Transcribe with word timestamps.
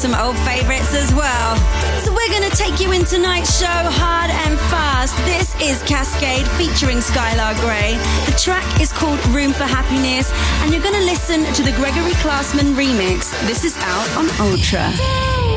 some 0.00 0.14
old 0.14 0.38
favorites 0.38 0.94
as 0.94 1.12
well. 1.14 1.56
So 2.00 2.10
we're 2.10 2.30
going 2.30 2.48
to 2.48 2.56
take 2.56 2.80
you 2.80 2.92
in 2.92 3.04
tonight's 3.04 3.60
show 3.60 3.66
hard 3.66 4.30
and 4.30 4.58
fast. 4.72 5.14
This 5.26 5.54
is 5.60 5.82
Cascada 5.82 6.48
featuring 6.56 6.98
Skylar 6.98 7.54
Grey. 7.60 7.98
The 8.24 8.32
track 8.42 8.80
is 8.80 8.94
called 8.94 9.20
Room 9.26 9.52
for 9.52 9.64
Happiness, 9.64 10.32
and 10.62 10.72
you're 10.72 10.82
going 10.82 10.94
to 10.94 11.04
listen 11.04 11.44
to 11.52 11.62
the 11.62 11.72
Gregori 11.72 12.16
Klosman 12.22 12.72
remix. 12.74 13.30
This 13.46 13.62
is 13.62 13.76
out 13.76 14.16
on 14.16 14.30
Ultra. 14.40 15.49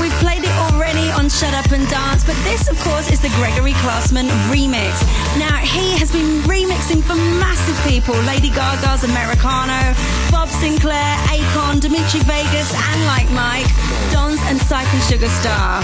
We've 0.00 0.12
played 0.18 0.42
it 0.42 0.50
already 0.70 1.10
on 1.12 1.28
Shut 1.28 1.54
Up 1.54 1.70
and 1.70 1.86
Dance, 1.88 2.24
but 2.24 2.34
this, 2.42 2.68
of 2.68 2.78
course, 2.80 3.10
is 3.10 3.20
the 3.20 3.28
Gregori 3.38 3.72
Klosman 3.84 4.28
remix. 4.50 5.02
Now, 5.38 5.56
he 5.58 5.96
has 5.98 6.10
been 6.10 6.42
remixing 6.42 7.02
for 7.02 7.14
massive 7.14 7.78
people 7.86 8.14
Lady 8.26 8.50
Gaga's 8.50 9.04
Americano, 9.04 9.94
Bob 10.30 10.48
Sinclar, 10.48 11.14
Akon, 11.30 11.80
Dimitri 11.80 12.20
Vegas, 12.20 12.74
and 12.74 13.06
Like 13.06 13.30
Mike, 13.30 13.68
Don's 14.10 14.40
and 14.50 14.60
Psych 14.60 14.86
and 14.92 15.02
Sugar 15.04 15.28
Star. 15.28 15.80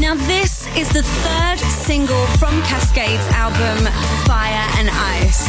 Now, 0.00 0.14
this 0.14 0.66
is 0.76 0.88
the 0.88 1.02
third 1.02 1.58
single 1.58 2.26
from 2.38 2.62
Cascada's 2.62 3.28
album, 3.36 3.84
Fire 4.24 4.66
and 4.78 4.88
Ice. 4.90 5.48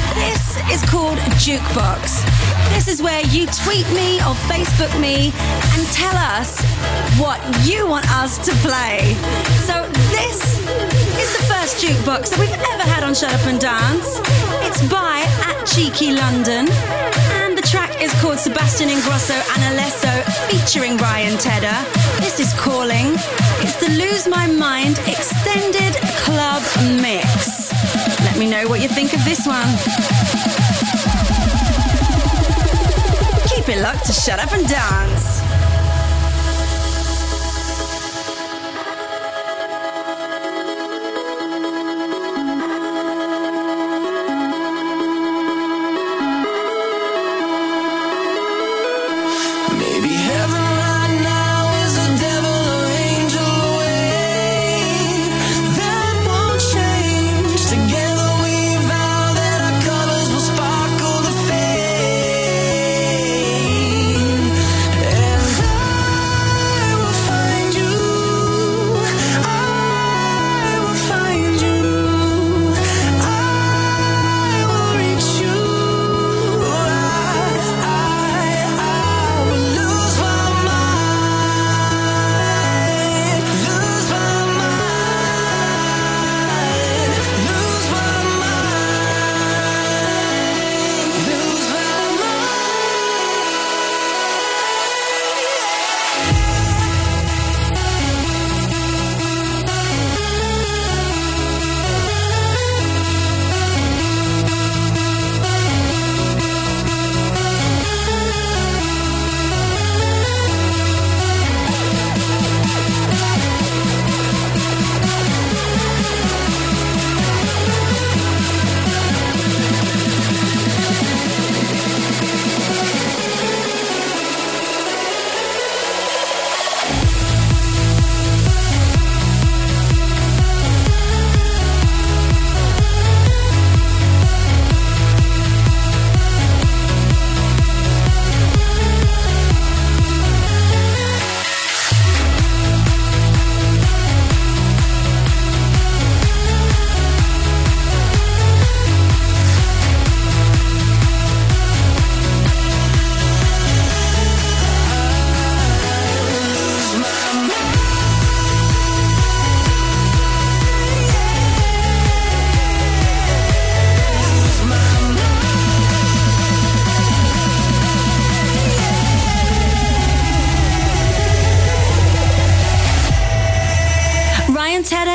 This 0.15 0.57
is 0.71 0.89
called 0.89 1.17
Jukebox. 1.39 2.23
This 2.73 2.87
is 2.87 3.01
where 3.01 3.21
you 3.27 3.45
tweet 3.63 3.87
me 3.91 4.19
or 4.19 4.35
Facebook 4.51 4.91
me 4.99 5.31
and 5.73 5.87
tell 5.87 6.15
us 6.15 6.61
what 7.19 7.39
you 7.65 7.87
want 7.87 8.09
us 8.11 8.37
to 8.45 8.51
play. 8.65 9.13
So 9.67 9.87
this 10.11 10.59
is 11.21 11.29
the 11.37 11.43
first 11.47 11.83
jukebox 11.83 12.29
that 12.29 12.39
we've 12.39 12.51
ever 12.51 12.83
had 12.83 13.03
on 13.03 13.13
Shut 13.13 13.33
Up 13.33 13.45
and 13.47 13.59
Dance. 13.59 14.19
It's 14.67 14.81
by 14.89 15.23
at 15.47 15.65
Cheeky 15.65 16.13
London 16.13 16.67
and 17.41 17.57
the 17.57 17.63
track 17.63 18.01
is 18.01 18.13
called 18.21 18.39
Sebastian 18.39 18.89
Ingrosso 18.89 19.35
and 19.35 19.61
Alesso 19.71 20.11
featuring 20.49 20.97
Ryan 20.97 21.37
Tedder. 21.37 21.77
This 22.19 22.39
is 22.39 22.53
Calling. 22.59 23.15
It's 23.63 23.75
the 23.79 23.89
Lose 23.89 24.27
My 24.27 24.47
Mind 24.47 24.99
Extended 25.07 25.95
Club 26.23 26.61
Mix. 27.01 27.60
Let 28.23 28.37
me 28.37 28.49
know 28.49 28.67
what 28.67 28.81
you 28.81 28.87
think 28.87 29.13
of 29.13 29.23
this 29.25 29.45
one. 29.47 29.67
Keep 33.47 33.69
it 33.69 33.81
locked 33.81 34.05
to 34.05 34.13
shut 34.13 34.39
up 34.39 34.51
and 34.53 34.67
dance. 34.67 35.50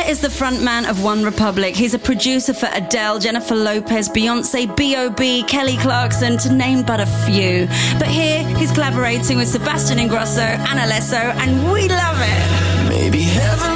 Is 0.06 0.20
the 0.20 0.28
frontman 0.28 0.88
of 0.88 1.02
One 1.02 1.24
Republic. 1.24 1.74
He's 1.74 1.94
a 1.94 1.98
producer 1.98 2.54
for 2.54 2.68
Adele, 2.72 3.18
Jennifer 3.18 3.54
Lopez, 3.54 4.08
Beyonce, 4.08 4.74
B.O.B., 4.76 5.44
Kelly 5.44 5.76
Clarkson, 5.78 6.38
to 6.38 6.52
name 6.52 6.82
but 6.82 7.00
a 7.00 7.06
few. 7.06 7.66
But 7.98 8.08
here, 8.08 8.46
he's 8.56 8.70
collaborating 8.70 9.36
with 9.36 9.48
Sebastian 9.48 9.98
Ingrosso 9.98 10.38
and 10.38 10.78
Alesso, 10.78 11.16
and 11.16 11.72
we 11.72 11.88
love 11.88 12.18
it. 12.20 12.88
Maybe 12.88 13.22
heaven 13.22 13.75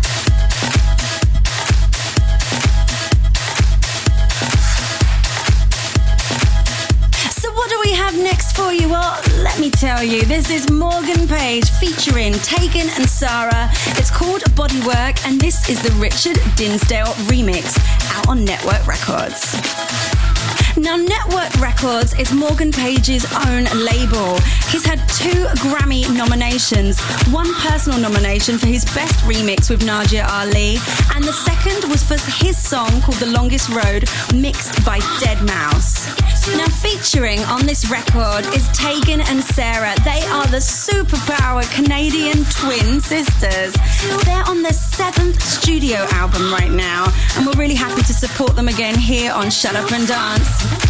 Well, 8.91 9.21
let 9.41 9.57
me 9.57 9.71
tell 9.71 10.03
you, 10.03 10.23
this 10.23 10.49
is 10.49 10.69
Morgan 10.69 11.25
Page 11.25 11.69
featuring 11.69 12.33
Tegan 12.33 12.89
and 12.97 13.07
Sara. 13.07 13.69
It's 13.95 14.11
called 14.11 14.41
Bodywork, 14.51 15.25
and 15.25 15.39
this 15.39 15.69
is 15.69 15.81
the 15.81 15.91
Richard 15.91 16.35
Dinsdale 16.57 17.13
remix 17.31 17.79
out 18.13 18.27
on 18.27 18.43
Network 18.43 18.85
Records. 18.85 19.55
Now, 20.75 20.97
Network 20.97 21.53
Records 21.61 22.13
is 22.19 22.33
Morgan 22.33 22.73
Page's 22.73 23.25
own 23.47 23.63
label. 23.79 24.37
He's 24.67 24.83
had 24.83 24.99
two 25.07 25.45
Grammy 25.63 26.03
nominations 26.13 26.99
one 27.31 27.53
personal 27.61 27.97
nomination 27.97 28.57
for 28.57 28.67
his 28.67 28.83
best 28.83 29.15
remix 29.23 29.69
with 29.69 29.85
Nadia 29.85 30.27
Ali, 30.29 30.75
and 31.15 31.23
the 31.23 31.31
second 31.31 31.89
was 31.89 32.03
for 32.03 32.17
his 32.43 32.61
song 32.61 32.89
called 33.01 33.19
The 33.19 33.27
Longest 33.27 33.69
Road, 33.69 34.09
mixed 34.33 34.83
by 34.83 34.99
Deadmau5. 35.23 36.40
Now, 36.47 36.67
featuring 36.67 37.39
on 37.41 37.67
this 37.67 37.89
record 37.89 38.45
is 38.55 38.67
Tegan 38.69 39.21
and 39.21 39.43
Sara. 39.43 39.93
They 40.03 40.21
are 40.25 40.47
the 40.47 40.57
superpower 40.57 41.63
Canadian 41.73 42.43
twin 42.45 42.99
sisters. 42.99 43.75
They're 44.25 44.43
on 44.47 44.63
their 44.63 44.73
seventh 44.73 45.41
studio 45.41 45.99
album 46.11 46.51
right 46.51 46.71
now, 46.71 47.13
and 47.37 47.45
we're 47.45 47.53
really 47.53 47.75
happy 47.75 48.01
to 48.01 48.13
support 48.13 48.55
them 48.55 48.67
again 48.67 48.95
here 48.95 49.31
on 49.31 49.51
Shut 49.51 49.75
Up 49.75 49.91
and 49.91 50.07
Dance. 50.07 50.81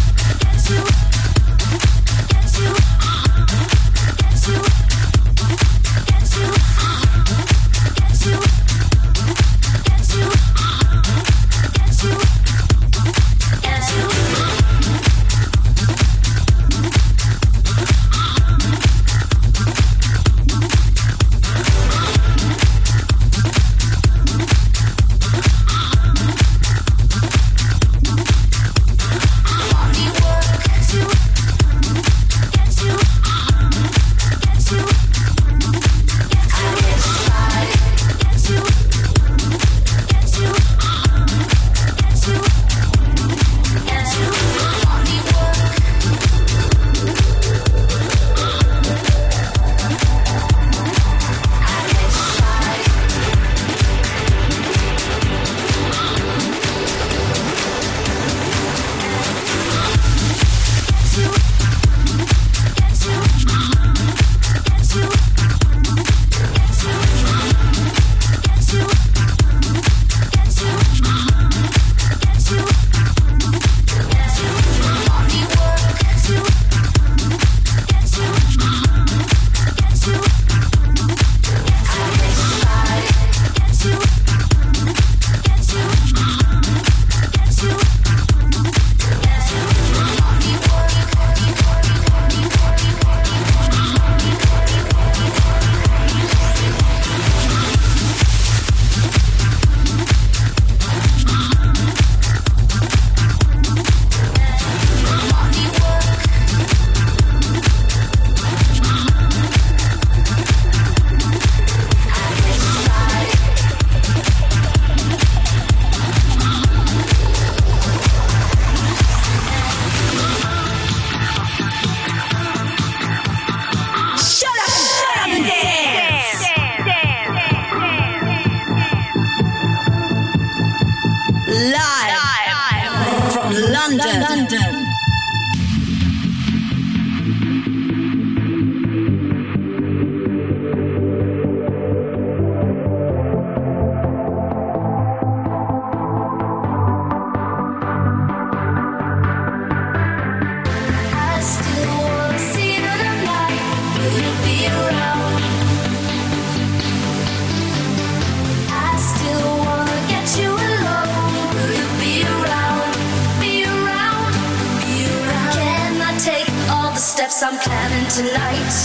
I'm 167.52 167.58
planning 167.58 168.08
tonight 168.08 168.76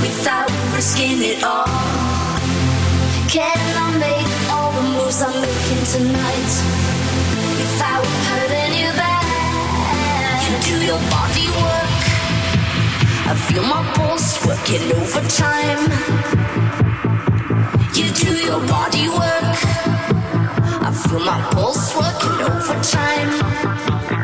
without 0.00 0.48
risking 0.72 1.18
it 1.22 1.42
all? 1.42 1.66
Can 3.26 3.58
I 3.74 3.90
make 3.98 4.30
all 4.54 4.70
the 4.70 4.82
moves 4.94 5.20
I'm 5.20 5.34
making 5.42 5.82
tonight 5.90 6.52
without 7.58 8.06
hurting 8.30 8.78
you 8.78 8.90
back? 8.94 9.26
You 10.46 10.54
do 10.70 10.86
your 10.86 11.02
body 11.10 11.50
work. 11.50 11.98
I 13.26 13.34
feel 13.42 13.64
my 13.64 13.82
pulse 13.96 14.38
working 14.46 14.86
overtime. 14.94 15.82
You 17.98 18.06
do 18.22 18.30
your 18.38 18.62
body 18.68 19.08
work. 19.08 19.58
I 20.78 20.92
feel 20.94 21.18
my 21.18 21.40
pulse 21.50 21.90
working 21.96 22.38
overtime. 22.54 24.23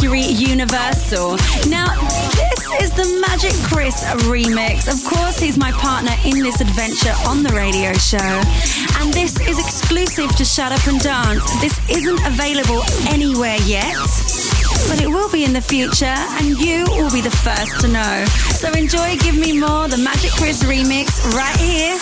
Mercury 0.00 0.22
Universal. 0.22 1.30
Now, 1.68 1.92
this 2.36 2.82
is 2.82 2.90
the 2.92 3.18
Magic 3.20 3.52
Chris 3.66 4.04
remix. 4.30 4.86
Of 4.86 5.02
course, 5.04 5.40
he's 5.40 5.58
my 5.58 5.72
partner 5.72 6.12
in 6.24 6.40
this 6.40 6.60
adventure 6.60 7.14
on 7.26 7.42
the 7.42 7.50
radio 7.50 7.92
show. 7.94 8.16
And 9.00 9.12
this 9.12 9.40
is 9.40 9.58
exclusive 9.58 10.36
to 10.36 10.44
Shut 10.44 10.70
Up 10.70 10.86
and 10.86 11.00
Dance. 11.00 11.42
This 11.60 11.78
isn't 11.90 12.20
available 12.24 12.80
anywhere 13.08 13.58
yet, 13.64 13.96
but 14.88 15.00
it 15.00 15.08
will 15.08 15.30
be 15.32 15.44
in 15.44 15.52
the 15.52 15.62
future, 15.62 16.06
and 16.06 16.56
you 16.58 16.84
will 16.90 17.10
be 17.10 17.20
the 17.20 17.34
first 17.42 17.80
to 17.80 17.88
know. 17.88 18.24
So 18.54 18.70
enjoy 18.70 19.16
Give 19.16 19.36
Me 19.36 19.58
More, 19.58 19.88
the 19.88 19.98
Magic 19.98 20.30
Chris 20.30 20.62
remix, 20.62 21.24
right 21.34 21.58
here 21.58 21.98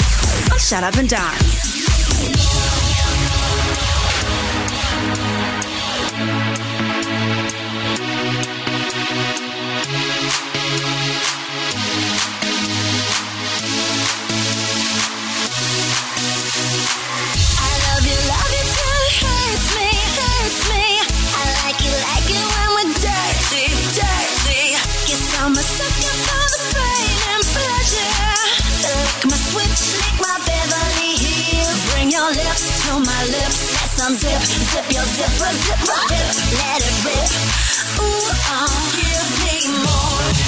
on 0.53 0.59
Shut 0.59 0.85
Up 0.85 0.97
and 0.97 1.09
Dance. 1.09 2.56
Zipper, 35.17 35.53
zipper, 35.53 35.97
zip, 36.09 36.29
let 36.59 36.81
it 36.83 37.05
rip. 37.05 37.31
Ooh, 38.01 38.29
oh, 38.53 38.69
give 38.97 39.27
me 39.45 39.57
more. 39.83 40.46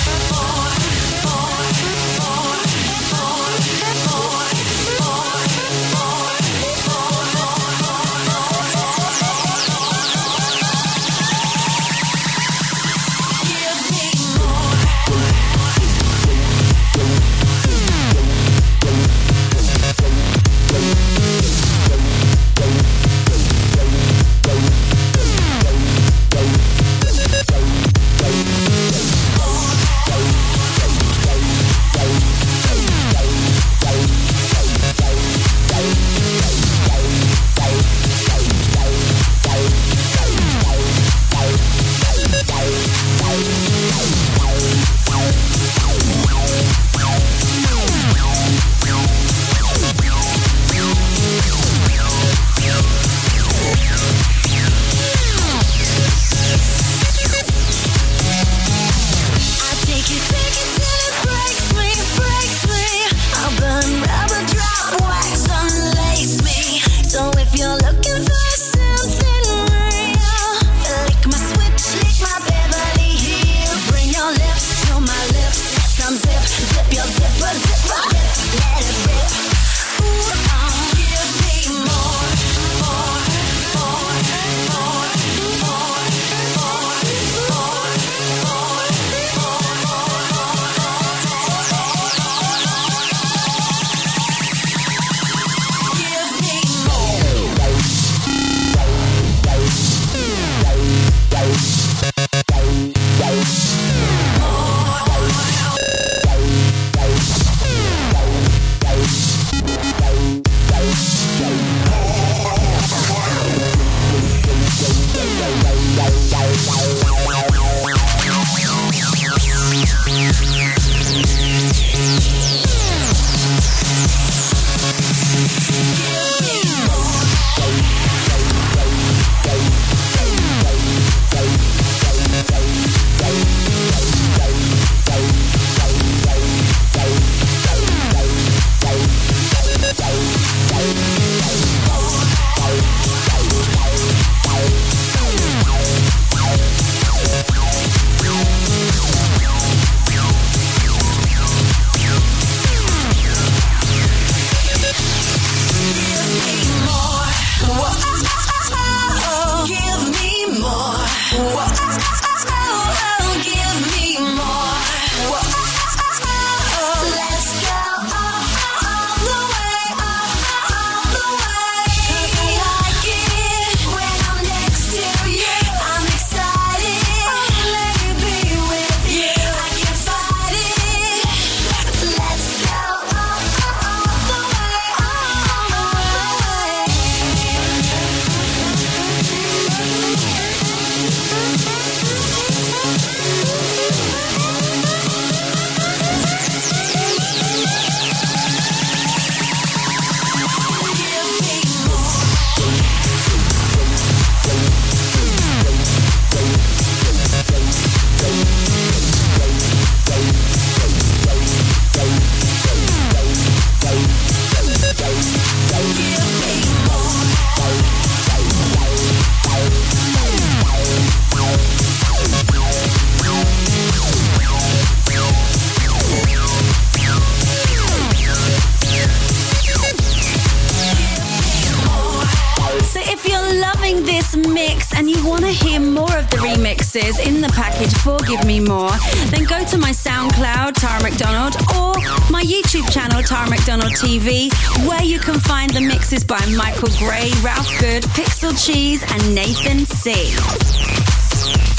To 239.68 239.76
my 239.76 239.90
SoundCloud, 239.90 240.74
Tara 240.74 241.02
McDonald, 241.02 241.54
or 241.76 241.92
my 242.30 242.42
YouTube 242.42 242.90
channel, 242.90 243.22
Tara 243.22 243.50
McDonald 243.50 243.92
TV, 243.92 244.50
where 244.88 245.02
you 245.02 245.18
can 245.18 245.38
find 245.40 245.70
the 245.70 245.80
mixes 245.80 246.24
by 246.24 246.40
Michael 246.56 246.88
Gray, 246.96 247.30
Ralph 247.42 247.68
Good, 247.78 248.02
Pixel 248.14 248.52
Cheese, 248.56 249.02
and 249.02 249.34
Nathan 249.34 249.84
C. 249.84 251.77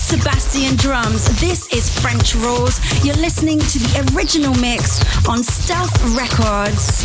Sebastien 0.00 0.76
Drums. 0.76 1.26
This 1.40 1.68
is 1.74 1.88
French 2.00 2.34
Rules. 2.34 2.80
You're 3.04 3.16
listening 3.16 3.58
to 3.58 3.78
the 3.78 4.12
original 4.16 4.54
mix 4.54 4.98
on 5.28 5.44
Stealth 5.44 5.92
Records 6.16 7.04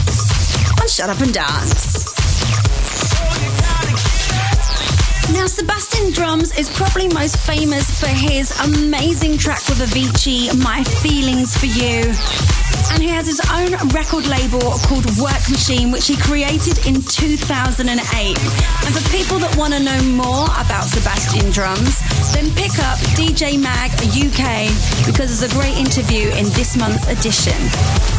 on 0.82 0.88
Shut 0.88 1.10
Up 1.10 1.20
and 1.20 1.34
Dance. 1.34 2.06
Now, 5.34 5.46
Sebastien 5.46 6.14
Drums 6.14 6.58
is 6.58 6.70
probably 6.70 7.10
most 7.10 7.38
famous 7.38 8.00
for 8.00 8.08
his 8.08 8.58
amazing 8.62 9.38
track 9.38 9.68
with 9.68 9.80
Avicii, 9.80 10.64
My 10.64 10.84
Feelings 10.84 11.58
for 11.58 11.66
You 11.66 12.14
and 12.92 13.02
he 13.02 13.10
has 13.10 13.26
his 13.28 13.42
own 13.52 13.72
record 13.90 14.28
label 14.28 14.62
called 14.86 15.06
Work 15.18 15.42
Machine, 15.50 15.92
which 15.92 16.08
he 16.08 16.16
created 16.18 16.86
in 16.86 17.02
2008. 17.02 17.90
And 17.90 18.92
for 18.94 19.04
people 19.10 19.40
that 19.40 19.56
want 19.58 19.74
to 19.74 19.80
know 19.80 20.02
more 20.04 20.46
about 20.60 20.86
Sebastien 20.86 21.52
Drums, 21.52 22.00
then 22.36 22.54
pick 22.56 22.78
up 22.80 23.00
DJ 23.16 23.58
Mag 23.62 23.92
UK 24.12 24.68
because 25.06 25.40
there's 25.40 25.44
a 25.44 25.56
great 25.56 25.78
interview 25.78 26.30
in 26.32 26.46
this 26.52 26.76
month's 26.76 27.08
edition. 27.08 28.15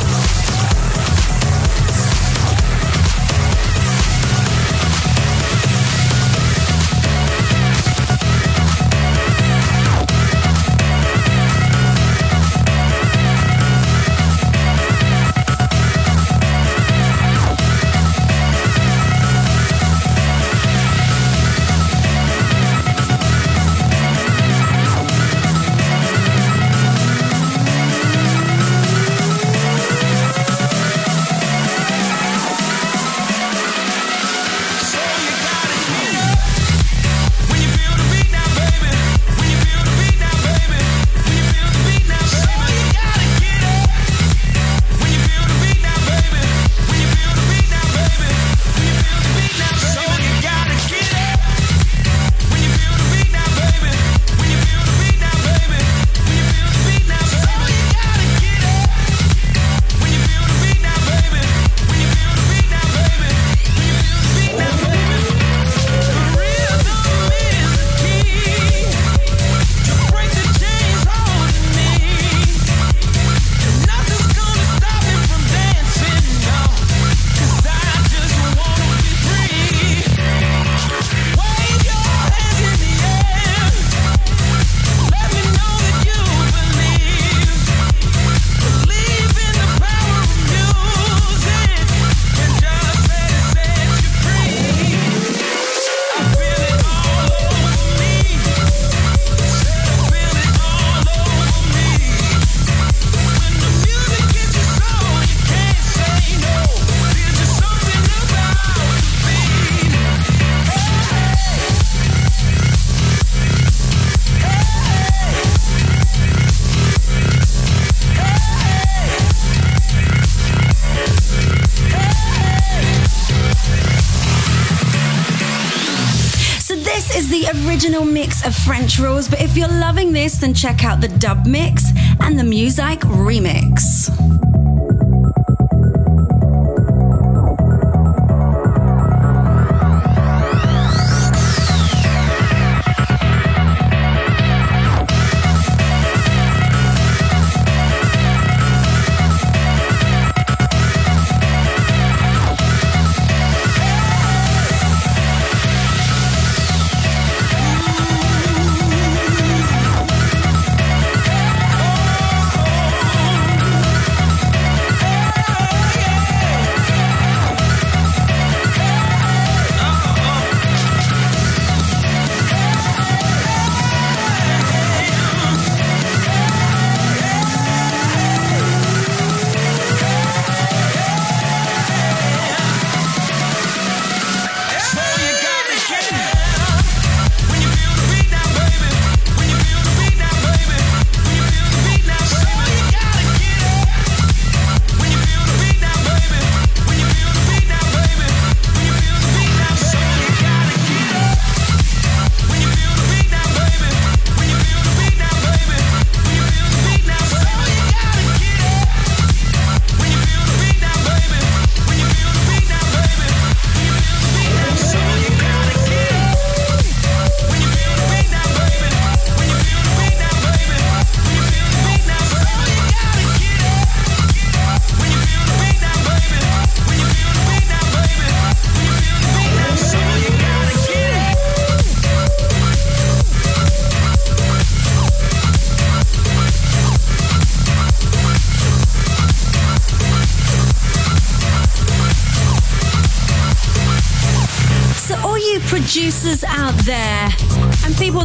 This, 130.26 130.38
then 130.38 130.52
check 130.52 130.84
out 130.84 131.00
the 131.00 131.06
dub 131.06 131.46
mix 131.46 131.84
and 132.20 132.36
the 132.36 132.42
music 132.42 132.98
remix. 133.00 133.95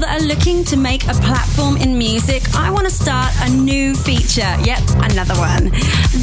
That 0.02 0.20
are 0.20 0.26
looking 0.26 0.64
to 0.66 0.78
make 0.78 1.04
a 1.04 1.14
platform 1.14 1.78
in 1.78 1.96
music, 1.96 2.44
I 2.56 2.72
want 2.72 2.86
to 2.86 2.90
start 2.90 3.32
a 3.42 3.50
new 3.52 3.94
feature. 3.94 4.56
Yep, 4.64 4.82
another 5.12 5.36
one. 5.36 5.70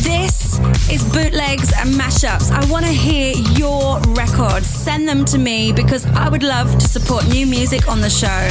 This 0.02 0.58
is 0.90 1.04
bootlegs 1.12 1.72
and 1.78 1.94
mashups. 1.94 2.50
I 2.50 2.68
want 2.70 2.86
to 2.86 2.92
hear 2.92 3.34
your 3.56 4.00
records. 4.14 4.66
Send 4.66 5.08
them 5.08 5.24
to 5.26 5.38
me 5.38 5.72
because 5.72 6.04
I 6.06 6.28
would 6.28 6.42
love 6.42 6.76
to 6.76 6.88
support 6.88 7.28
new 7.28 7.46
music 7.46 7.88
on 7.88 8.00
the 8.00 8.10
show. 8.10 8.48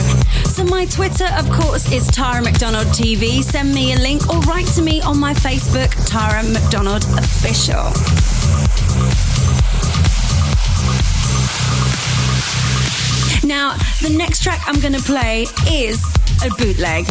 So 0.49 0.63
my 0.63 0.85
Twitter, 0.85 1.27
of 1.37 1.49
course, 1.51 1.91
is 1.91 2.07
Tara 2.07 2.41
McDonald 2.41 2.87
TV. 2.87 3.43
Send 3.43 3.73
me 3.73 3.93
a 3.93 3.97
link 3.97 4.29
or 4.29 4.39
write 4.41 4.67
to 4.75 4.81
me 4.81 5.01
on 5.01 5.19
my 5.19 5.33
Facebook, 5.33 5.91
Tara 6.07 6.41
McDonald 6.43 7.03
Official. 7.17 7.91
Now, 13.47 13.77
the 14.01 14.09
next 14.09 14.26
track 14.39 14.61
I'm 14.65 14.79
going 14.79 14.93
to 14.93 15.01
play 15.01 15.45
is 15.69 16.03
a 16.43 16.49
bootleg. 16.57 17.05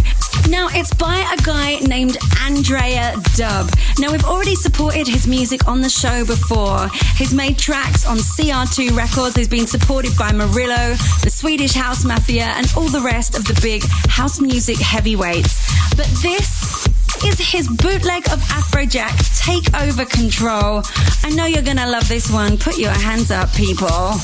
Now, 0.49 0.69
it's 0.71 0.93
by 0.95 1.19
a 1.33 1.43
guy 1.43 1.79
named 1.81 2.17
Andrea 2.43 3.15
Dub. 3.35 3.71
Now, 3.99 4.13
we've 4.13 4.25
already 4.25 4.55
supported 4.55 5.07
his 5.07 5.27
music 5.27 5.67
on 5.67 5.81
the 5.81 5.89
show 5.89 6.25
before. 6.25 6.89
He's 7.17 7.35
made 7.35 7.59
tracks 7.59 8.07
on 8.07 8.19
CR2 8.19 8.97
Records. 8.97 9.35
He's 9.35 9.49
been 9.49 9.67
supported 9.67 10.17
by 10.19 10.31
Morillo, 10.31 10.97
the 11.23 11.31
Swedish 11.31 11.75
House 11.75 12.05
Mafia, 12.05 12.45
and 12.45 12.73
all 12.77 12.89
the 12.89 13.01
rest 13.01 13.37
of 13.37 13.45
the 13.45 13.59
big 13.63 13.83
house 14.09 14.41
music 14.41 14.79
heavyweights. 14.79 15.97
But 15.97 16.07
this 16.23 16.87
is 17.25 17.41
his 17.41 17.67
bootleg 17.69 18.27
of 18.29 18.41
Afrojack, 18.51 19.43
Take 19.43 19.75
Over 19.81 20.05
Control. 20.05 20.83
I 21.25 21.31
know 21.31 21.47
you're 21.47 21.63
gonna 21.63 21.89
love 21.89 22.09
this 22.09 22.31
one. 22.31 22.59
Put 22.59 22.79
your 22.79 22.91
hands 22.91 23.31
up, 23.31 23.53
people. 23.55 24.21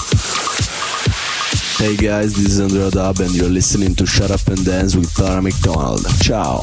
Hey 1.82 1.96
guys, 1.96 2.36
this 2.36 2.46
is 2.46 2.60
Andrea 2.60 2.92
Dub 2.92 3.18
and 3.18 3.34
you're 3.34 3.48
listening 3.48 3.96
to 3.96 4.06
Shut 4.06 4.30
Up 4.30 4.46
and 4.46 4.64
Dance 4.64 4.94
with 4.94 5.12
Tara 5.16 5.42
McDonald. 5.42 6.06
Ciao! 6.20 6.62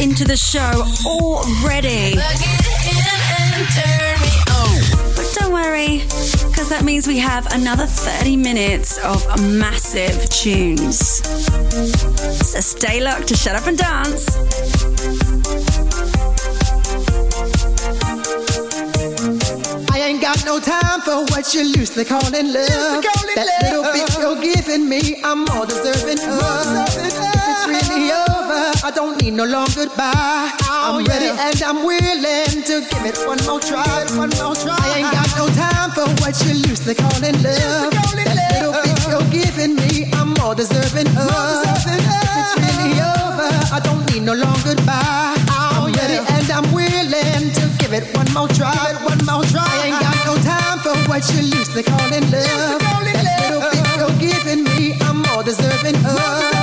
Into 0.00 0.24
the 0.24 0.36
show 0.36 0.82
already. 1.06 2.16
But 5.14 5.34
don't 5.38 5.52
worry, 5.52 5.98
because 6.48 6.68
that 6.70 6.82
means 6.84 7.06
we 7.06 7.18
have 7.18 7.46
another 7.52 7.86
30 7.86 8.36
minutes 8.36 8.98
of 9.04 9.24
massive 9.40 10.28
tunes. 10.30 10.98
So 12.46 12.60
stay 12.60 13.00
locked 13.00 13.28
to 13.28 13.36
shut 13.36 13.54
up 13.54 13.66
and 13.66 13.78
dance. 13.78 14.26
Got 20.28 20.44
no 20.44 20.60
time 20.60 21.00
for 21.00 21.24
what 21.32 21.54
you 21.54 21.64
loosely 21.72 22.04
calling 22.04 22.52
love. 22.52 23.00
that 23.32 23.48
little 23.64 23.80
bit 23.96 24.04
you're 24.20 24.36
giving 24.36 24.84
me, 24.86 25.16
I'm 25.24 25.48
more 25.48 25.64
deserving 25.64 26.20
of. 26.20 26.68
If 27.00 27.40
it's 27.48 27.64
really 27.64 28.12
over, 28.12 28.60
I 28.84 28.92
don't 28.94 29.16
need 29.22 29.32
no 29.32 29.44
long 29.44 29.68
goodbye. 29.74 30.52
I'm 30.68 31.00
ready 31.06 31.32
and 31.32 31.62
I'm 31.64 31.80
willing 31.80 32.60
to 32.60 32.74
give 32.92 33.04
it 33.08 33.16
one 33.24 33.40
more 33.48 33.60
try. 33.60 34.04
One 34.20 34.28
more 34.36 34.52
try. 34.52 34.76
I 34.76 35.00
ain't 35.00 35.12
got 35.16 35.32
no 35.40 35.48
time 35.48 35.96
for 35.96 36.04
what 36.20 36.36
you 36.44 36.60
loosely 36.60 36.92
calling 36.92 37.40
love. 37.40 37.88
That 37.88 38.36
little 38.52 38.76
bit 38.84 39.00
you're 39.08 39.28
giving 39.32 39.80
me, 39.80 40.12
I'm 40.12 40.36
more 40.36 40.54
deserving 40.54 41.08
of. 41.16 41.64
If 41.88 42.36
it's 42.36 42.52
really 42.60 43.00
over, 43.00 43.48
I 43.72 43.80
don't 43.82 44.04
need 44.12 44.28
no 44.28 44.34
long 44.34 44.60
goodbye. 44.60 45.40
I'm 45.48 45.88
ready 45.88 46.37
Oh, 46.50 46.54
and 46.54 46.66
I'm 46.66 46.72
willing 46.72 47.52
to 47.52 47.64
give 47.78 47.92
it 47.92 48.04
one 48.16 48.26
more 48.32 48.48
try. 48.48 48.72
One 49.04 49.20
more 49.26 49.44
try. 49.44 49.64
I 49.64 49.88
ain't 49.88 50.00
got 50.00 50.16
no 50.24 50.36
time 50.40 50.78
for 50.80 50.96
what 51.08 51.22
you're 51.32 51.44
loosely 51.44 51.82
calling 51.82 52.24
love. 52.30 52.80
That 52.80 53.24
little 53.40 53.60
bit 53.68 53.84
you're 53.96 54.16
giving 54.18 54.64
me, 54.64 54.94
I'm 55.02 55.22
more 55.28 55.42
deserving 55.42 55.96
of. 55.96 56.16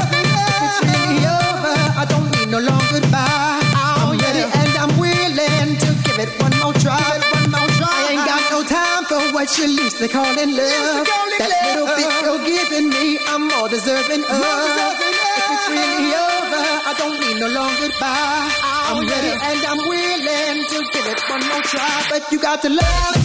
If 0.09 0.61
it's 0.65 0.79
really 0.81 1.21
over, 1.25 1.75
I 2.01 2.05
don't 2.09 2.31
need 2.37 2.49
no 2.49 2.59
long 2.59 2.81
goodbye. 2.91 3.61
I'm 3.75 4.17
ready 4.17 4.41
and 4.41 4.73
I'm 4.77 4.93
willing 4.97 5.77
to 5.77 5.89
give 6.05 6.19
it 6.19 6.29
one 6.41 6.55
more 6.57 6.73
try. 6.81 6.97
one 7.33 7.51
more 7.51 7.69
try. 7.77 7.85
I 7.85 8.17
ain't 8.17 8.25
got 8.25 8.41
no 8.49 8.63
time 8.65 9.05
for 9.05 9.21
what 9.33 9.53
you're 9.57 9.69
loosely 9.69 10.07
calling 10.07 10.55
love. 10.55 11.05
That 11.37 11.51
little 11.61 11.87
bit 11.93 12.09
you're 12.25 12.41
giving 12.45 12.89
me, 12.89 13.19
I'm 13.27 13.47
more 13.49 13.69
deserving 13.69 14.23
of. 14.25 14.41
If 14.41 15.24
it's 15.65 15.73
really 15.73 16.13
over, 16.13 16.65
I 16.85 16.93
don't 16.97 17.19
need 17.19 17.39
no 17.39 17.47
long 17.47 17.73
goodbye. 17.79 18.49
Oh, 18.61 18.97
I'm 18.97 19.07
ready 19.07 19.33
and 19.33 19.65
I'm 19.65 19.77
willing 19.77 20.65
to 20.69 20.77
give 20.93 21.05
it 21.05 21.21
one 21.29 21.47
more 21.47 21.61
try, 21.61 22.05
but 22.09 22.31
you 22.31 22.39
got 22.39 22.61
to 22.63 22.69
love. 22.69 23.15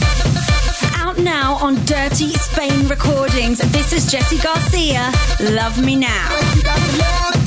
Out 0.96 1.18
now 1.18 1.56
on 1.56 1.74
Dirty 1.84 2.32
Spain 2.32 2.88
Recordings. 2.88 3.58
This 3.72 3.92
is 3.92 4.10
Jesse 4.10 4.38
Garcia. 4.38 5.12
Love 5.40 5.82
Me 5.84 5.96
Now. 5.96 7.39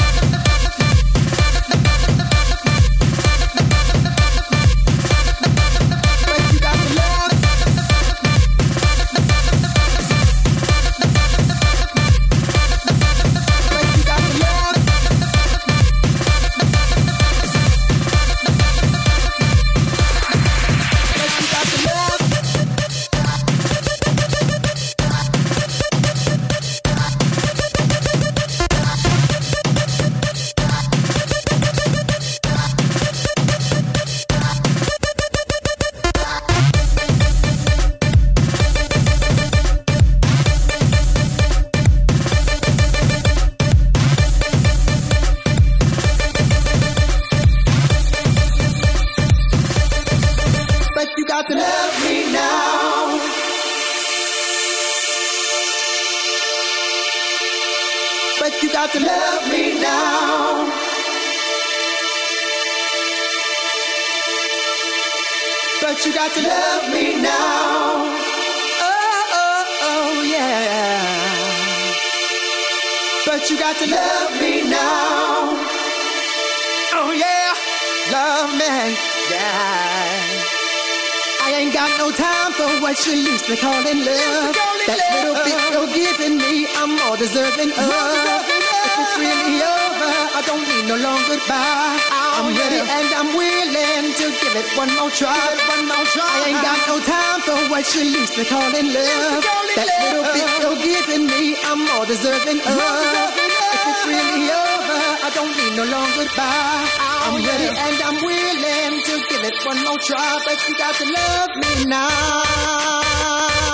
You 83.44 83.56
loosely 83.56 83.58
calling 83.58 84.06
love. 84.06 84.56
That 84.88 85.00
little 85.12 85.36
bit 85.44 85.58
you're 85.72 85.92
giving 85.92 86.38
me, 86.38 86.68
I'm 86.76 86.96
more 86.96 87.18
deserving 87.18 87.72
of. 87.72 88.44
If 88.48 89.00
it's 89.00 89.16
really 89.20 89.60
over, 89.60 90.12
I 90.36 90.42
don't 90.46 90.64
need 90.68 90.88
no 90.88 90.96
long 90.96 91.20
goodbye. 91.28 92.00
I'm 92.12 92.56
ready 92.56 92.80
and 92.80 93.10
I'm 93.14 93.36
willing 93.36 94.14
to 94.16 94.26
give 94.32 94.56
it 94.56 94.68
one 94.78 94.92
more 94.96 95.12
try. 95.12 95.36
One 95.68 95.88
more 95.88 96.06
try. 96.12 96.24
I 96.24 96.50
ain't 96.52 96.62
got 96.62 96.80
no 96.88 97.00
time 97.00 97.40
for 97.42 97.58
what 97.72 97.84
you 97.96 98.04
loosely 98.16 98.46
calling 98.46 98.94
love. 98.94 99.44
That 99.76 99.90
little 100.04 100.26
bit 100.32 100.48
you're 100.62 100.80
giving 100.80 101.28
me, 101.28 101.56
I'm 101.64 101.84
more 101.84 102.06
deserving 102.06 102.60
of. 102.64 103.32
If 103.36 103.84
it's 103.88 104.04
really 104.08 104.52
over, 104.52 104.83
I 105.26 105.30
don't 105.30 105.56
need 105.56 105.78
no 105.78 105.86
long 105.86 106.10
goodbye. 106.20 106.88
I'm 107.00 107.36
oh, 107.36 107.48
ready 107.48 107.72
and 107.72 107.98
I'm 108.04 108.20
willing 108.28 109.02
to 109.08 109.14
give 109.30 109.44
it 109.48 109.56
one 109.66 109.82
more 109.86 109.98
try, 109.98 110.38
but 110.44 110.60
you 110.68 110.76
got 110.78 110.96
to 110.96 111.06
love 111.06 111.56
me 111.64 111.86
now. 111.86 113.73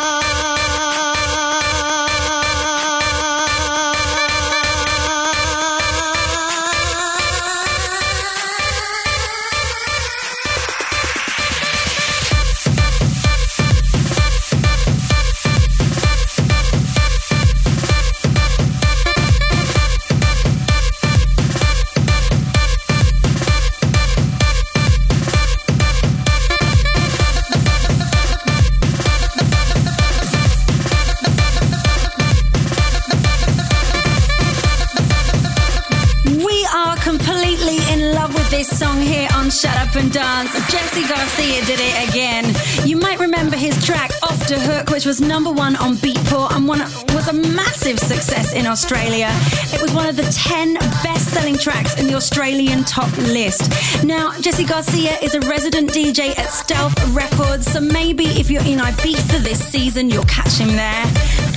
Which 45.00 45.06
was 45.06 45.22
number 45.22 45.50
one 45.50 45.78
on 45.78 45.95
Beatport 45.95 46.52
and 46.58 46.68
one 46.68 46.80
was 47.16 47.30
a 47.30 47.34
massive 47.34 47.97
success 47.97 48.52
in 48.52 48.66
Australia. 48.66 49.30
It 49.72 49.82
was 49.82 49.93
one 49.93 50.10
of 50.10 50.18
the 50.18 50.24
10 50.24 50.74
best 50.74 51.30
selling 51.30 51.58
tracks 51.58 51.97
in 51.97 52.08
the 52.08 52.16
Australian 52.16 52.84
top 52.84 53.10
list. 53.18 53.72
Now, 54.04 54.38
Jesse 54.41 54.66
Garcia 54.66 55.18
is 55.22 55.36
a 55.36 55.39
resident 55.39 55.91
DJ 55.91 56.38
at 56.38 56.50
Stealth 56.52 56.93
Records, 57.16 57.72
so 57.72 57.80
maybe 57.80 58.26
if 58.26 58.52
you're 58.52 58.66
in 58.66 58.80
Ibiza 58.80 59.39
this 59.41 59.66
season, 59.66 60.10
you'll 60.10 60.26
catch 60.26 60.58
him 60.58 60.76
there. 60.76 61.06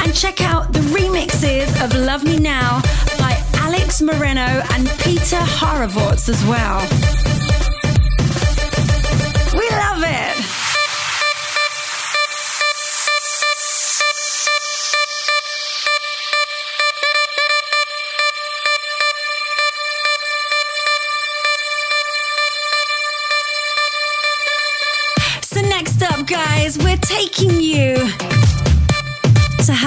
And 0.00 0.14
check 0.14 0.40
out 0.40 0.72
the 0.72 0.78
remixes 0.94 1.68
of 1.84 1.96
Love 1.96 2.22
Me 2.22 2.38
Now 2.38 2.80
by 3.18 3.42
Alex 3.54 4.00
Moreno 4.00 4.62
and 4.70 4.88
Peter 5.00 5.42
Haravorts 5.58 6.28
as 6.28 6.44
well. 6.44 7.31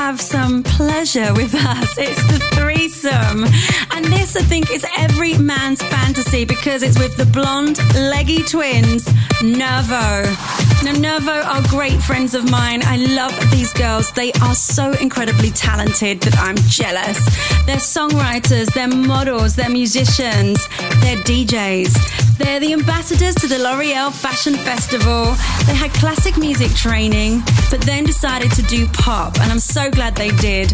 Have 0.05 0.21
some 0.21 0.61
pleasure 0.61 1.33
with 1.33 1.55
us. 1.55 1.97
It's 1.97 2.23
the 2.31 2.37
threesome. 2.53 3.43
And 3.91 4.05
this, 4.05 4.35
I 4.35 4.43
think, 4.43 4.69
is 4.69 4.85
every 4.99 5.35
man's 5.39 5.81
fantasy 5.81 6.45
because 6.45 6.83
it's 6.83 6.99
with 6.99 7.17
the 7.17 7.25
blonde, 7.25 7.79
leggy 7.95 8.43
twins, 8.43 9.11
Nervo. 9.41 10.64
Nervo 10.93 11.31
are 11.31 11.61
great 11.69 12.01
friends 12.01 12.35
of 12.35 12.49
mine. 12.51 12.81
I 12.83 12.97
love 12.97 13.33
these 13.51 13.73
girls. 13.73 14.11
They 14.11 14.31
are 14.33 14.53
so 14.53 14.91
incredibly 14.93 15.49
talented 15.51 16.21
that 16.21 16.37
I'm 16.37 16.55
jealous. 16.67 17.17
They're 17.65 17.77
songwriters, 17.77 18.73
they're 18.73 18.87
models, 18.87 19.55
they're 19.55 19.69
musicians, 19.69 20.67
they're 21.01 21.17
DJs. 21.17 22.37
They're 22.37 22.59
the 22.59 22.73
ambassadors 22.73 23.33
to 23.35 23.47
the 23.47 23.57
L'Oreal 23.59 24.11
Fashion 24.11 24.55
Festival. 24.55 25.25
They 25.65 25.75
had 25.75 25.91
classic 25.93 26.37
music 26.37 26.73
training, 26.73 27.41
but 27.71 27.81
then 27.81 28.03
decided 28.03 28.51
to 28.51 28.61
do 28.63 28.87
pop, 28.87 29.39
and 29.39 29.51
I'm 29.51 29.59
so 29.59 29.89
glad 29.89 30.15
they 30.15 30.31
did. 30.31 30.73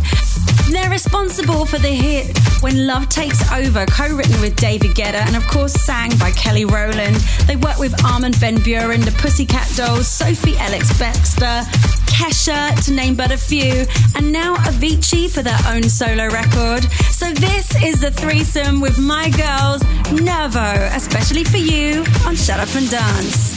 They're 0.70 0.90
responsible 0.90 1.66
for 1.66 1.78
the 1.80 1.90
hit 1.90 2.38
When 2.62 2.88
Love 2.88 3.10
Takes 3.10 3.52
Over, 3.52 3.86
co 3.88 4.08
written 4.16 4.40
with 4.42 4.56
David 4.56 4.92
Guetta, 4.92 5.26
and 5.28 5.36
of 5.36 5.46
course 5.48 5.74
sang 5.74 6.18
by 6.18 6.32
Kelly 6.32 6.66
Rowland. 6.66 7.18
They 7.46 7.58
worked 7.58 7.80
with 7.80 7.94
Armin 8.06 8.34
Van 8.34 8.58
Buuren, 8.58 9.04
the 9.04 9.12
Pussycat 9.12 9.70
Dolls, 9.76 10.01
Sophie 10.04 10.58
Ellis-Bextor, 10.58 11.64
Kesha, 12.06 12.74
to 12.86 12.92
name 12.94 13.16
but 13.16 13.32
a 13.32 13.38
few, 13.38 13.86
and 14.16 14.32
now 14.32 14.56
Avicii 14.56 15.30
for 15.30 15.42
their 15.44 15.60
own 15.68 15.84
solo 15.84 16.28
record. 16.28 16.84
So 17.12 17.32
this 17.34 17.76
is 17.84 18.02
the 18.02 18.12
threesome 18.12 18.82
with 18.82 18.98
my 18.98 19.30
girls, 19.30 19.84
Nervo, 20.12 20.90
especially 20.96 21.44
for 21.44 21.58
you 21.58 22.04
on 22.26 22.36
Shut 22.36 22.60
Up 22.60 22.74
and 22.76 22.90
Dance. 22.90 23.56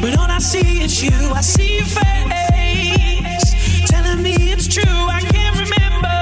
But 0.00 0.16
all 0.18 0.30
I 0.30 0.38
see 0.38 0.82
is 0.82 1.02
you. 1.02 1.10
I 1.10 1.40
see 1.40 1.78
your 1.78 1.86
face 1.86 3.54
telling 3.86 4.22
me 4.22 4.34
it's 4.52 4.68
true. 4.68 4.84
I 4.86 5.20
can't 5.20 5.56
remember 5.56 6.18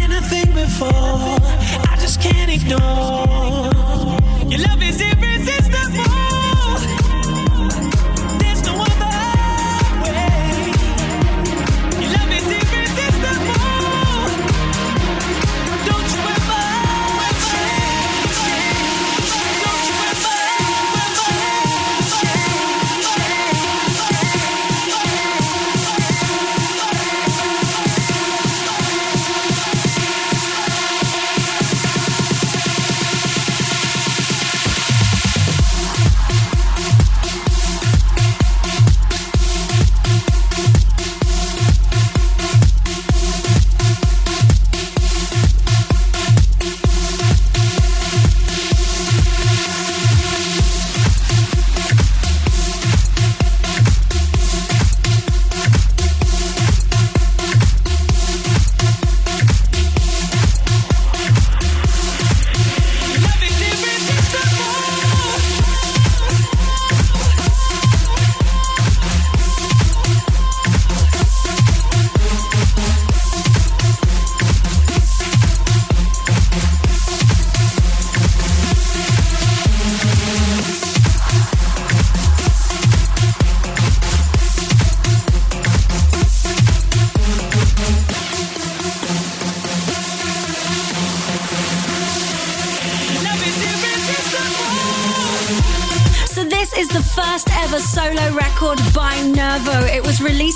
anything 0.00 0.52
before. 0.54 0.90
I 0.90 1.96
just 2.00 2.20
can't 2.20 2.50
ignore. 2.50 3.49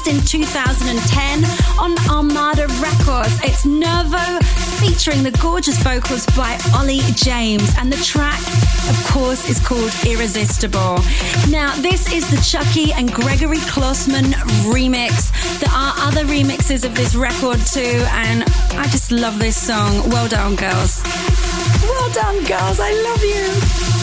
Released 0.04 0.34
in 0.34 0.40
2010 0.40 1.44
on 1.78 1.96
Armada 2.10 2.66
Records. 2.80 3.38
It's 3.42 3.64
Nervo 3.64 4.40
featuring 4.80 5.22
the 5.22 5.30
gorgeous 5.40 5.78
vocals 5.82 6.26
by 6.36 6.58
Ollie 6.74 7.00
James 7.14 7.70
and 7.78 7.92
the 7.92 8.02
track 8.02 8.40
of 8.88 9.06
course 9.10 9.48
is 9.48 9.60
called 9.60 9.90
Irresistible. 10.06 10.98
Now 11.48 11.74
this 11.76 12.12
is 12.12 12.28
the 12.30 12.40
Chuckie 12.42 12.92
and 12.92 13.10
Gregori 13.10 13.62
Klosman 13.70 14.32
remix. 14.72 15.30
There 15.60 15.72
are 15.72 15.94
other 15.98 16.24
remixes 16.24 16.84
of 16.84 16.94
this 16.94 17.14
record 17.14 17.60
too 17.66 18.04
and 18.10 18.44
I 18.76 18.86
just 18.90 19.10
love 19.10 19.38
this 19.38 19.56
song. 19.56 20.08
Well 20.10 20.28
done 20.28 20.56
girls. 20.56 21.02
Well 21.82 22.10
done 22.12 22.44
girls. 22.44 22.80
I 22.80 22.92
love 22.92 23.22
you. 23.22 23.93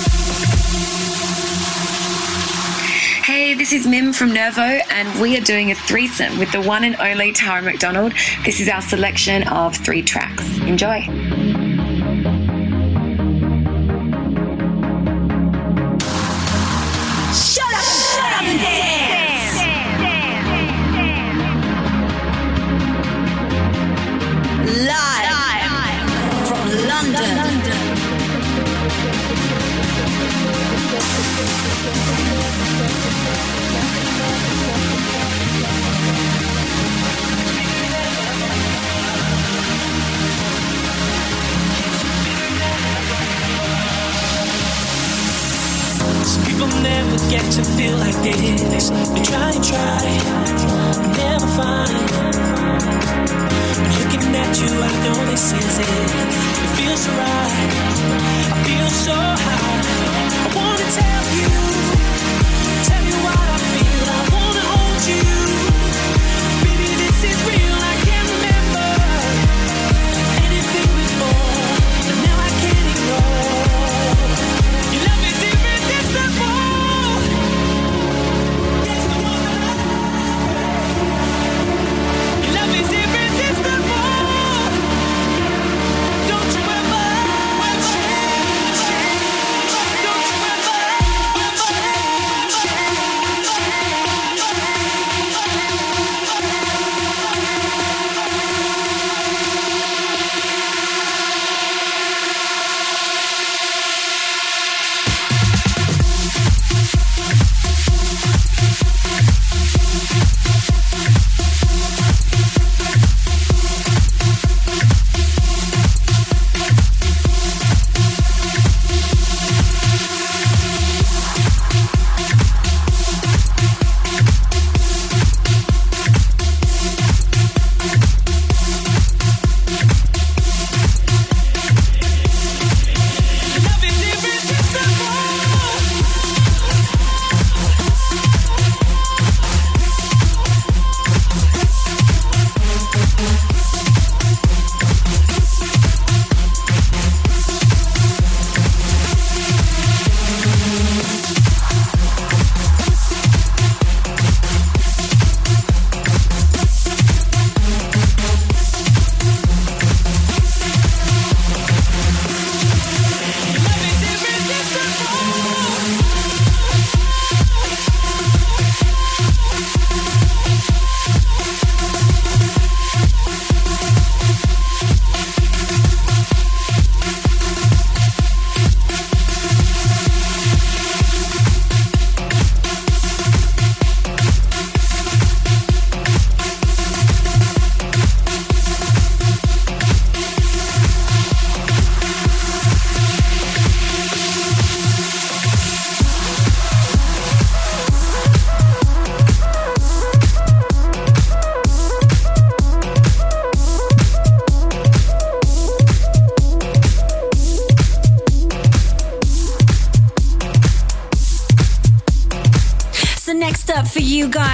This 3.57 3.73
is 3.73 3.85
Mim 3.85 4.13
from 4.13 4.33
Nervo, 4.33 4.61
and 4.61 5.21
we 5.21 5.37
are 5.37 5.41
doing 5.41 5.71
a 5.71 5.75
threesome 5.75 6.39
with 6.39 6.51
the 6.51 6.61
one 6.61 6.83
and 6.83 6.95
only 6.95 7.33
Tara 7.33 7.61
McDonald. 7.61 8.13
This 8.45 8.61
is 8.61 8.69
our 8.69 8.81
selection 8.81 9.47
of 9.49 9.75
three 9.75 10.01
tracks. 10.01 10.57
Enjoy. 10.59 11.20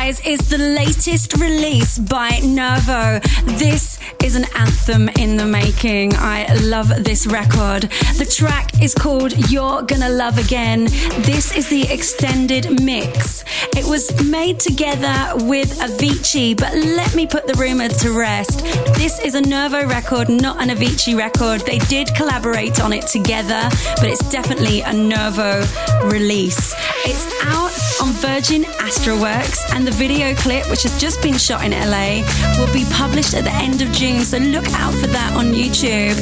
Guys 0.07 0.21
is 0.25 0.39
the 0.49 0.57
latest 0.57 1.33
release 1.33 1.97
by 1.97 2.39
Nervo. 2.41 3.19
This 3.57 3.99
is 4.23 4.35
an 4.37 4.45
anthem 4.55 5.09
in 5.19 5.35
the 5.35 5.45
making. 5.45 6.13
I 6.15 6.45
love 6.63 6.87
this 7.03 7.27
record. 7.27 7.83
The 8.17 8.25
track 8.25 8.81
is 8.81 8.95
called 8.95 9.33
You're 9.51 9.81
Gonna 9.81 10.07
Love 10.07 10.37
Again. 10.37 10.85
This 11.25 11.53
is 11.57 11.67
the 11.67 11.91
extended 11.91 12.81
mix. 12.81 13.43
It 13.75 13.85
was 13.85 14.05
made 14.23 14.61
together 14.61 15.45
with 15.45 15.77
Avicii, 15.79 16.55
but 16.55 16.73
let 16.73 17.13
me 17.13 17.27
put 17.27 17.45
the 17.45 17.55
rumor 17.55 17.89
to 17.89 18.17
rest. 18.17 18.63
This 18.95 19.19
is 19.19 19.35
a 19.35 19.41
Nervo 19.41 19.85
record, 19.87 20.29
not 20.29 20.61
an 20.61 20.69
Avicii 20.69 21.17
record. 21.17 21.61
They 21.61 21.79
did 21.79 22.15
collaborate 22.15 22.79
on 22.79 22.93
it 22.93 23.07
together, 23.07 23.67
but 23.97 24.05
it's 24.05 24.29
definitely 24.29 24.81
a 24.81 24.93
Nervo 24.93 25.65
release. 26.05 26.73
It's 27.03 27.27
out 27.43 27.66
on 28.07 28.13
Virgin 28.13 28.63
Astralwerks, 28.63 29.59
and 29.73 29.85
the 29.85 29.91
video 29.91 30.33
clip, 30.35 30.69
which 30.69 30.83
has 30.83 30.99
just 30.99 31.21
been 31.21 31.37
shot 31.37 31.63
in 31.63 31.71
LA, 31.71 32.21
will 32.57 32.71
be 32.73 32.85
published 32.91 33.33
at 33.33 33.43
the 33.43 33.53
end 33.53 33.81
of 33.81 33.91
June. 33.91 34.21
So 34.21 34.37
look 34.37 34.67
out 34.73 34.93
for 34.93 35.07
that 35.07 35.33
on 35.33 35.47
YouTube 35.53 36.21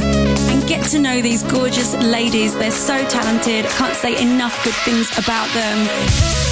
and 0.50 0.68
get 0.68 0.86
to 0.92 1.00
know 1.00 1.22
these 1.22 1.44
gorgeous 1.44 1.94
ladies. 1.96 2.56
They're 2.56 2.72
so 2.72 3.06
talented. 3.08 3.66
Can't 3.66 3.96
say 3.96 4.22
enough 4.22 4.64
good 4.64 4.76
things 4.86 5.10
about 5.18 5.48
them. 5.54 6.45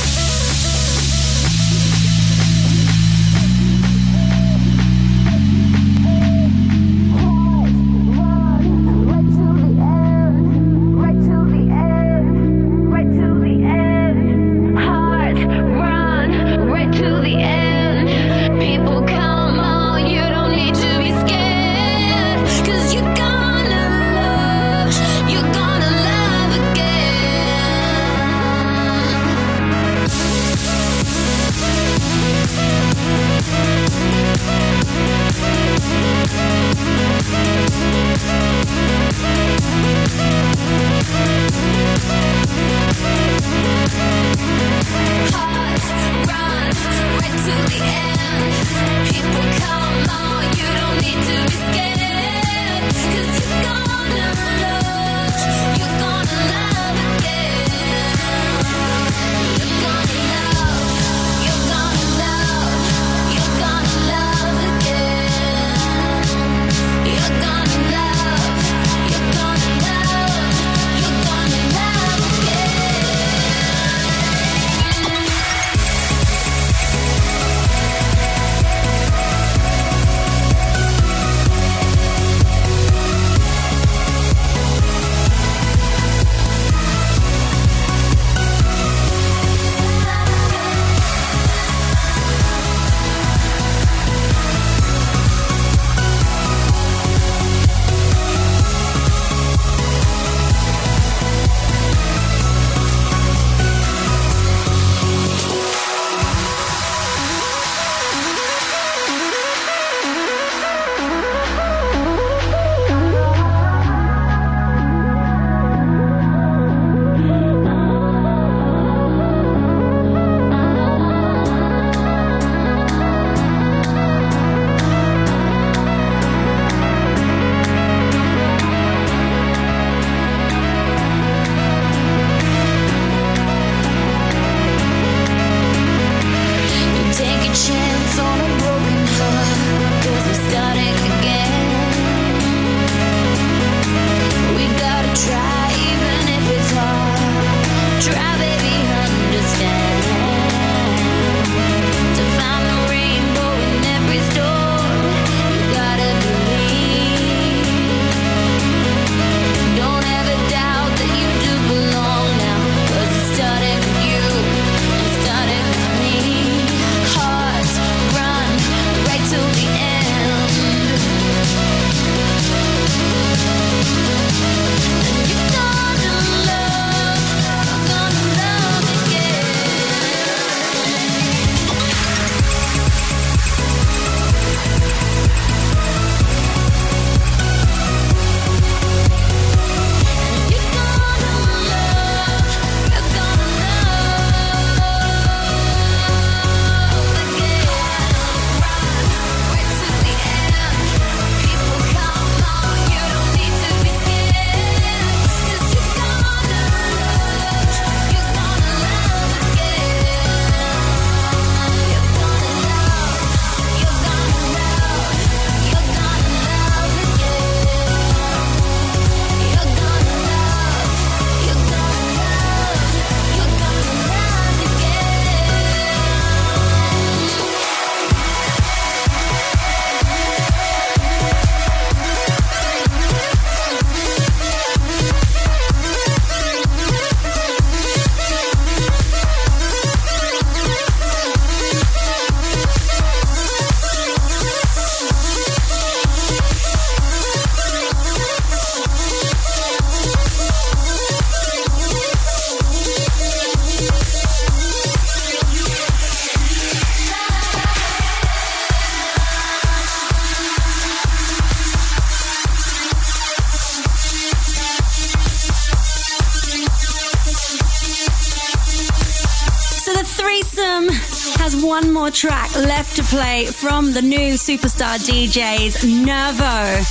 One 271.73 271.91
more 271.91 272.11
track 272.11 272.55
left 272.55 272.95
to 272.95 273.01
play 273.01 273.47
from 273.47 273.93
the 273.93 274.01
new 274.01 274.33
superstar 274.35 274.95
DJs 274.99 276.05
Nervo. 276.05 276.83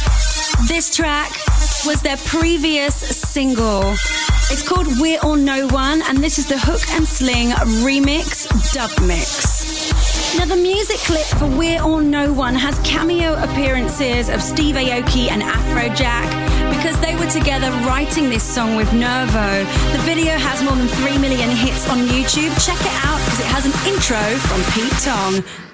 This 0.67 0.91
track 0.97 1.31
was 1.87 2.03
their 2.03 2.17
previous 2.17 2.93
single. 2.97 3.93
It's 4.51 4.67
called 4.69 4.89
We're 4.99 5.21
All 5.21 5.37
No 5.37 5.69
One, 5.69 6.03
and 6.09 6.19
this 6.19 6.37
is 6.37 6.49
the 6.49 6.59
Hook 6.59 6.81
and 6.97 7.07
Sling 7.07 7.51
remix 7.87 8.49
dub 8.73 8.91
mix. 9.07 10.37
Now, 10.37 10.47
the 10.47 10.57
music 10.57 10.99
clip 10.99 11.27
for 11.39 11.47
We're 11.47 11.81
All 11.81 12.01
No 12.01 12.33
One 12.33 12.57
has 12.57 12.77
cameo 12.81 13.35
appearances 13.41 14.29
of 14.29 14.43
Steve 14.43 14.75
Aoki 14.75 15.31
and 15.31 15.43
Afrojack 15.43 16.42
because 16.83 17.01
they 17.01 17.15
were 17.15 17.31
together 17.31 17.71
writing 17.87 18.29
this 18.29 18.43
song 18.43 18.75
with 18.75 18.93
Nervo. 18.93 19.65
The 19.93 20.03
video 20.03 20.33
has 20.33 20.65
more 20.65 20.75
than 20.75 20.89
3 20.89 21.17
million 21.19 21.49
hits 21.49 21.89
on 21.89 21.99
YouTube. 21.99 22.51
Check 22.59 22.81
it 22.81 23.05
out 23.07 23.21
because 23.23 23.39
it 23.39 23.47
has 23.47 23.65
an 23.67 23.75
intro 23.87 24.19
from 24.49 24.61
Pete 24.75 24.99
Tong. 24.99 25.72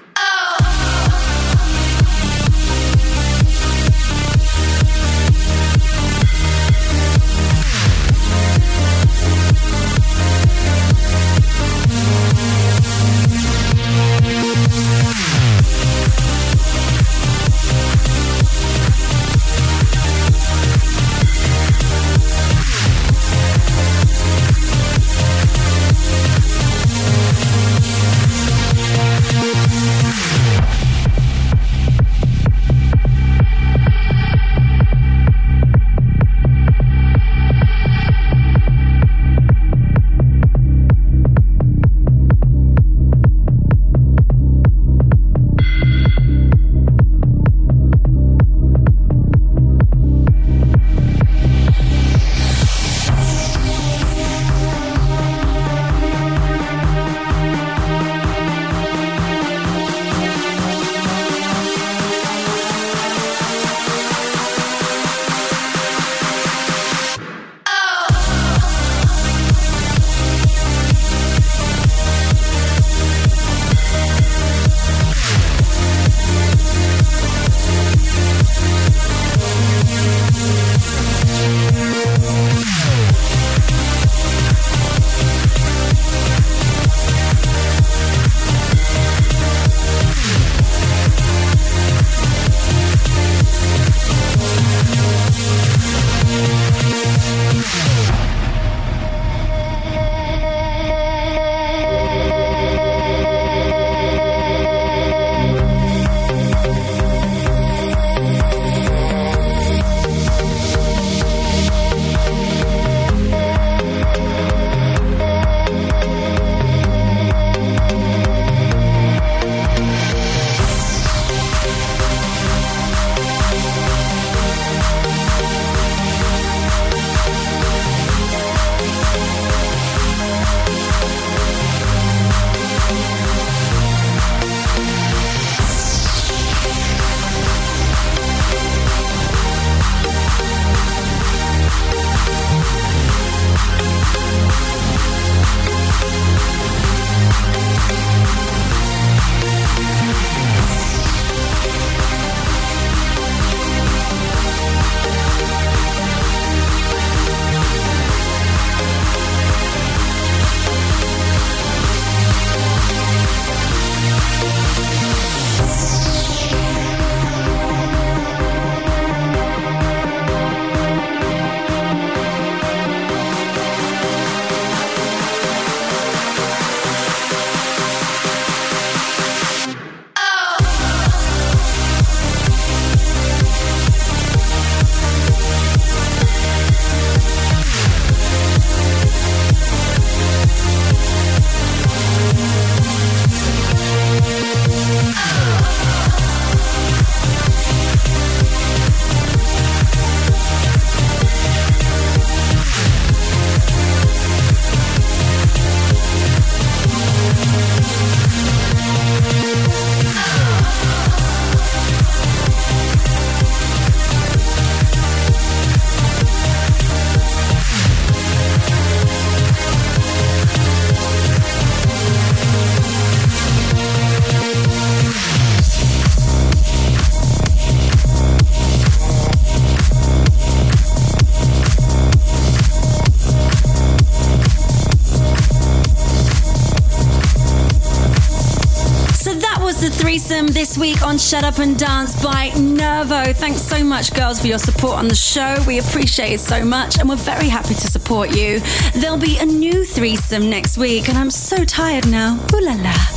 Shut 241.29 241.43
Up 241.43 241.59
and 241.59 241.77
Dance 241.77 242.23
by 242.23 242.49
Nervo. 242.57 243.33
Thanks 243.33 243.61
so 243.61 243.83
much, 243.83 244.15
girls, 244.15 244.41
for 244.41 244.47
your 244.47 244.57
support 244.57 244.97
on 244.97 245.07
the 245.07 245.13
show. 245.13 245.57
We 245.67 245.77
appreciate 245.77 246.33
it 246.33 246.39
so 246.39 246.65
much 246.65 246.97
and 246.97 247.07
we're 247.07 247.17
very 247.17 247.49
happy 247.49 247.75
to 247.75 247.87
support 247.87 248.35
you. 248.35 248.61
There'll 248.95 249.15
be 249.15 249.37
a 249.37 249.45
new 249.45 249.85
threesome 249.85 250.49
next 250.49 250.79
week, 250.79 251.07
and 251.07 251.19
I'm 251.19 251.29
so 251.29 251.65
tired 251.65 252.07
now. 252.07 252.43
Ooh 252.51 252.61
la 252.61 252.73
la. 252.73 253.08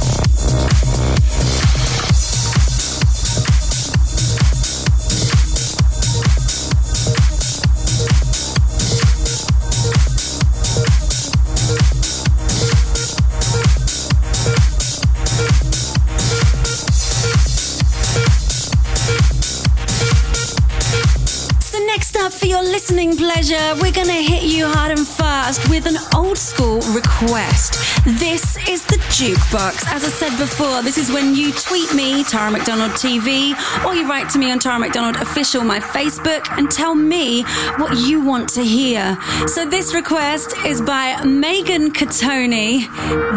We're 23.81 23.93
gonna 23.93 24.13
hit 24.13 24.43
you 24.43 24.67
hard 24.67 24.91
and 24.99 25.07
fast 25.07 25.69
with 25.71 25.87
an 25.87 25.97
old 26.15 26.37
school 26.37 26.81
request. 26.95 27.75
This 28.05 28.57
is 28.69 28.85
Jukebox. 29.23 29.87
As 29.87 30.03
I 30.03 30.09
said 30.09 30.37
before, 30.37 30.83
this 30.83 30.99
is 30.99 31.13
when 31.13 31.37
you 31.37 31.53
tweet 31.53 31.95
me, 31.95 32.25
Tara 32.25 32.51
McDonald 32.51 32.91
TV, 32.91 33.55
or 33.87 33.95
you 33.95 34.09
write 34.09 34.29
to 34.31 34.39
me 34.41 34.51
on 34.51 34.59
Tara 34.59 34.81
McDonald 34.81 35.15
Official, 35.23 35.63
my 35.63 35.79
Facebook, 35.79 36.45
and 36.59 36.69
tell 36.69 36.97
me 36.97 37.45
what 37.77 37.97
you 37.99 38.21
want 38.21 38.49
to 38.49 38.65
hear. 38.65 39.17
So 39.47 39.65
this 39.65 39.95
request 39.95 40.57
is 40.67 40.81
by 40.81 41.23
Megan 41.23 41.93
Catoni. 41.93 42.89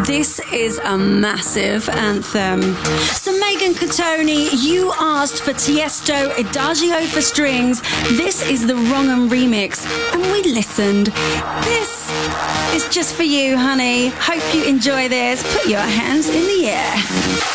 This 0.08 0.40
is 0.52 0.80
a 0.80 0.98
massive 0.98 1.88
anthem. 1.90 2.64
So 3.22 3.32
Megan 3.40 3.74
Catoni, 3.74 4.50
you 4.64 4.92
asked 5.00 5.44
for 5.44 5.52
Tiesto 5.52 6.36
Adagio 6.36 7.06
for 7.06 7.22
strings. 7.22 7.82
This 8.18 8.42
is 8.50 8.66
the 8.66 8.74
Wrongham 8.74 9.30
remix, 9.30 9.86
and 10.16 10.24
we 10.32 10.42
listened. 10.52 11.08
This 11.64 12.12
is 12.74 12.88
just 12.90 13.14
for 13.14 13.24
you, 13.24 13.56
honey. 13.56 14.08
Hope 14.08 14.44
you 14.56 14.64
enjoy 14.64 15.08
this. 15.10 15.44
Put 15.56 15.68
your 15.68 15.75
hands 15.80 16.30
in 16.30 16.44
the 16.44 16.70
air. 16.70 17.55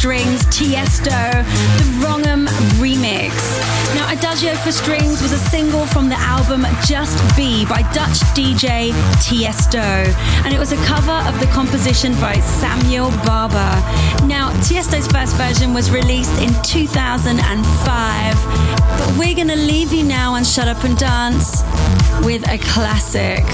Strings, 0.00 0.46
Tiesto, 0.46 1.44
the 1.76 1.84
Wrongham 2.00 2.46
remix. 2.80 3.34
Now, 3.94 4.10
Adagio 4.10 4.54
for 4.54 4.72
Strings 4.72 5.20
was 5.20 5.30
a 5.32 5.36
single 5.36 5.84
from 5.84 6.08
the 6.08 6.14
album 6.16 6.64
Just 6.86 7.18
Be 7.36 7.66
by 7.66 7.82
Dutch 7.92 8.18
DJ 8.32 8.92
Tiesto, 9.20 9.84
and 10.42 10.54
it 10.54 10.58
was 10.58 10.72
a 10.72 10.78
cover 10.86 11.12
of 11.28 11.38
the 11.38 11.44
composition 11.48 12.14
by 12.14 12.32
Samuel 12.40 13.10
Barber. 13.26 13.76
Now, 14.26 14.48
Tiesto's 14.62 15.06
first 15.06 15.36
version 15.36 15.74
was 15.74 15.90
released 15.90 16.40
in 16.40 16.48
2005, 16.62 18.34
but 18.96 19.18
we're 19.18 19.36
gonna 19.36 19.54
leave 19.54 19.92
you 19.92 20.04
now 20.04 20.36
and 20.36 20.46
shut 20.46 20.66
up 20.66 20.82
and 20.82 20.96
dance 20.96 21.62
with 22.24 22.48
a 22.48 22.56
classic. 22.56 23.44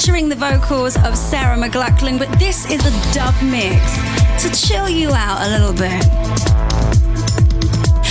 Featuring 0.00 0.30
the 0.30 0.36
vocals 0.36 0.96
of 1.04 1.14
Sarah 1.14 1.58
McLachlan, 1.58 2.18
but 2.18 2.26
this 2.38 2.64
is 2.70 2.80
a 2.86 3.12
dub 3.12 3.34
mix 3.42 3.96
to 4.42 4.66
chill 4.66 4.88
you 4.88 5.10
out 5.12 5.46
a 5.46 5.50
little 5.50 5.74
bit. 5.74 6.02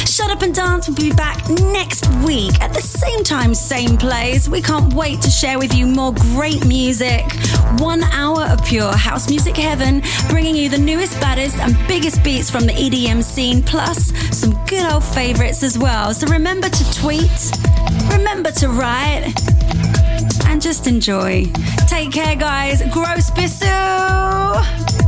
Shut 0.07 0.29
Up 0.29 0.43
and 0.43 0.53
Dance 0.53 0.87
will 0.87 0.95
be 0.95 1.11
back 1.11 1.49
next 1.49 2.05
week 2.23 2.61
at 2.61 2.75
the 2.75 2.81
same 2.81 3.23
time, 3.23 3.55
same 3.55 3.97
place. 3.97 4.47
We 4.47 4.61
can't 4.61 4.93
wait 4.93 5.19
to 5.21 5.31
share 5.31 5.57
with 5.57 5.73
you 5.73 5.87
more 5.87 6.13
great 6.13 6.63
music. 6.67 7.25
One 7.79 8.03
hour 8.03 8.43
of 8.43 8.63
pure 8.63 8.95
house 8.95 9.27
music 9.27 9.57
heaven, 9.57 10.03
bringing 10.29 10.55
you 10.55 10.69
the 10.69 10.77
newest, 10.77 11.19
baddest, 11.19 11.57
and 11.57 11.75
biggest 11.87 12.23
beats 12.23 12.51
from 12.51 12.67
the 12.67 12.73
EDM 12.73 13.23
scene, 13.23 13.63
plus 13.63 14.13
some 14.37 14.51
good 14.67 14.85
old 14.91 15.03
favorites 15.03 15.63
as 15.63 15.75
well. 15.79 16.13
So 16.13 16.27
remember 16.27 16.69
to 16.69 16.93
tweet, 17.01 17.51
remember 18.11 18.51
to 18.51 18.69
write, 18.69 19.33
and 20.59 20.63
just 20.63 20.87
enjoy. 20.87 21.45
Take 21.87 22.11
care, 22.11 22.35
guys. 22.35 22.81
Gross 22.91 23.29
bisou. 23.31 24.98